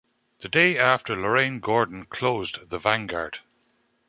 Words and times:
The 0.39 0.49
day 0.49 0.79
after, 0.79 1.15
Lorraine 1.15 1.59
Gordon 1.59 2.05
closed 2.05 2.71
the 2.71 2.79
Vanguard. 2.79 3.37